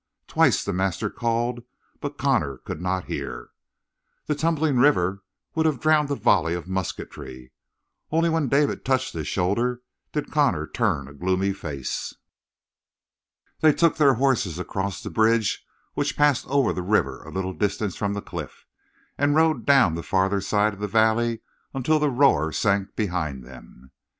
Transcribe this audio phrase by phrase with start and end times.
[0.25, 1.63] Twice the master called,
[1.99, 3.49] but Connor could not hear.
[4.25, 5.21] The tumbling river
[5.53, 7.51] would have drowned a volley of musketry.
[8.09, 12.15] Only when David touched his shoulder did Connor turn a gloomy face.
[13.59, 17.95] They took their horses across the bridge which passed over the river a little distance
[17.95, 18.65] from the cliff,
[19.19, 21.41] and rode down the farther side of the valley
[21.75, 23.91] until the roar sank behind them.